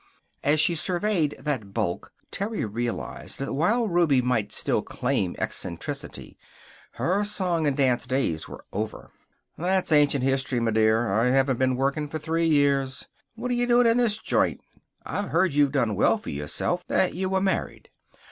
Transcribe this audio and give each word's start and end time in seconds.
As 0.43 0.59
she 0.59 0.73
surveyed 0.73 1.35
that 1.37 1.75
bulk 1.75 2.11
Terry 2.31 2.65
realized 2.65 3.37
that 3.37 3.53
while 3.53 3.87
Ruby 3.87 4.19
might 4.19 4.51
still 4.51 4.81
claim 4.81 5.35
eccentricity, 5.37 6.39
her 6.93 7.23
song 7.23 7.67
and 7.67 7.77
dance 7.77 8.07
days 8.07 8.47
were 8.47 8.65
over. 8.73 9.11
"That's 9.59 9.91
ancient 9.91 10.23
history, 10.23 10.57
m' 10.57 10.73
dear. 10.73 11.11
I 11.13 11.25
haven't 11.27 11.59
been 11.59 11.75
working 11.75 12.07
for 12.09 12.17
three 12.17 12.47
years. 12.47 13.05
What're 13.35 13.51
you 13.53 13.67
doing 13.67 13.85
in 13.85 13.97
this 13.97 14.17
joint? 14.17 14.61
I'd 15.05 15.29
heard 15.29 15.53
you'd 15.53 15.73
done 15.73 15.93
well 15.93 16.17
for 16.17 16.31
yourself. 16.31 16.83
That 16.87 17.13
you 17.13 17.29
were 17.29 17.39
married." 17.41 17.89